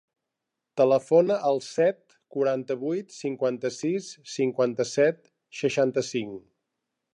Telefona 0.79 1.35
al 1.49 1.59
set, 1.65 1.99
quaranta-vuit, 2.37 3.13
cinquanta-sis, 3.19 4.09
cinquanta-set, 4.39 5.33
seixanta-cinc. 5.63 6.45